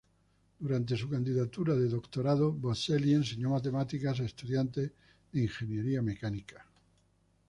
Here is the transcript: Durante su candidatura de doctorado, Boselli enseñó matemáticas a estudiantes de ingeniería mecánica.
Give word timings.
Durante 0.59 0.97
su 0.97 1.07
candidatura 1.07 1.75
de 1.75 1.87
doctorado, 1.87 2.51
Boselli 2.51 3.13
enseñó 3.13 3.51
matemáticas 3.51 4.19
a 4.19 4.23
estudiantes 4.23 4.91
de 5.31 5.41
ingeniería 5.43 6.01
mecánica. 6.01 6.65